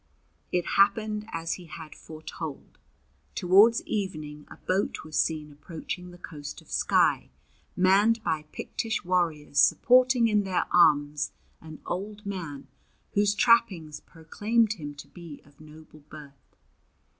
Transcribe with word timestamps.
It 0.51 0.65
happened 0.81 1.27
as 1.31 1.53
he 1.53 1.65
had 1.67 1.93
foretold. 1.93 2.79
Towards 3.35 3.83
evening 3.83 4.47
a 4.49 4.57
boat 4.57 5.03
was 5.03 5.15
seen 5.15 5.51
approaching 5.51 6.09
the 6.09 6.17
coast 6.17 6.59
of 6.59 6.71
Skye, 6.71 7.29
manned 7.75 8.23
by 8.23 8.45
Pictish 8.51 9.05
warriors 9.05 9.59
supporting 9.59 10.27
in 10.27 10.41
their 10.43 10.65
arms 10.73 11.33
an 11.61 11.83
old 11.85 12.25
man 12.25 12.67
whose 13.11 13.35
trappings 13.35 13.99
proclaimed 13.99 14.73
him 14.73 14.95
to 14.95 15.07
be 15.07 15.39
of 15.45 15.61
noble 15.61 15.99
birth. 15.99 16.55